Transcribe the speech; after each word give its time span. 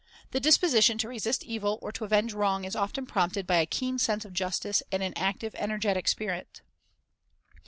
The 0.31 0.39
disposition 0.39 0.97
to 0.97 1.07
resist 1.07 1.43
evil 1.43 1.77
or 1.79 1.91
to 1.91 2.03
avenge 2.05 2.33
wrong" 2.33 2.65
is 2.65 2.75
often 2.75 3.05
prompted 3.05 3.45
by 3.45 3.57
a 3.57 3.67
keen 3.67 3.99
sense 3.99 4.25
of 4.25 4.33
justice 4.33 4.81
and 4.91 5.03
an 5.03 5.13
active, 5.15 5.53
energetic 5.53 6.07
spirit. 6.07 6.61